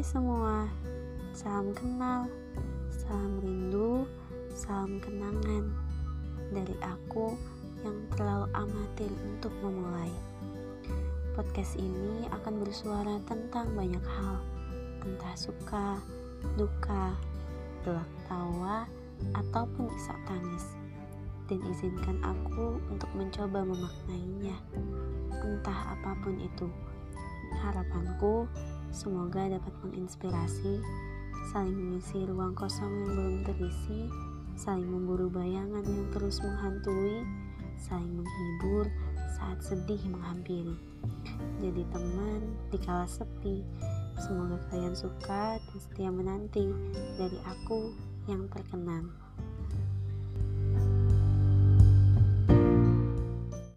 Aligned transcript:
Semua, 0.00 0.64
salam 1.36 1.76
kenal, 1.76 2.24
salam 2.88 3.36
rindu, 3.44 4.08
salam 4.48 4.96
kenangan 4.96 5.68
dari 6.48 6.72
aku 6.80 7.36
yang 7.84 8.00
terlalu 8.16 8.48
amatir 8.56 9.12
untuk 9.28 9.52
memulai. 9.60 10.08
Podcast 11.36 11.76
ini 11.76 12.24
akan 12.32 12.64
bersuara 12.64 13.20
tentang 13.28 13.76
banyak 13.76 14.00
hal, 14.00 14.40
entah 15.04 15.36
suka, 15.36 16.00
duka, 16.56 17.12
gelak 17.84 18.08
tawa, 18.24 18.88
ataupun 19.36 19.84
isak 20.00 20.16
tangis. 20.24 20.64
Dan 21.44 21.60
izinkan 21.68 22.24
aku 22.24 22.80
untuk 22.88 23.12
mencoba 23.12 23.68
memaknainya, 23.68 24.56
entah 25.44 25.92
apa 25.92 26.16
pun 26.24 26.40
itu. 26.40 26.72
Harapanku 27.60 28.48
Semoga 28.90 29.46
dapat 29.46 29.70
menginspirasi, 29.86 30.82
saling 31.54 31.78
mengisi 31.78 32.26
ruang 32.26 32.58
kosong 32.58 32.90
yang 32.90 33.10
belum 33.14 33.36
terisi, 33.46 34.10
saling 34.58 34.86
memburu 34.86 35.30
bayangan 35.30 35.86
yang 35.86 36.10
terus 36.10 36.42
menghantui, 36.42 37.22
saling 37.78 38.18
menghibur 38.18 38.90
saat 39.38 39.62
sedih 39.62 40.02
menghampiri. 40.10 40.74
Jadi 41.62 41.82
teman 41.94 42.40
di 42.68 42.78
kala 42.82 43.06
sepi. 43.06 43.62
Semoga 44.20 44.60
kalian 44.68 44.92
suka 44.92 45.56
dan 45.56 45.78
setia 45.80 46.10
menanti 46.12 46.68
dari 47.16 47.38
aku 47.48 47.94
yang 48.28 48.50
terkenang. 48.52 49.08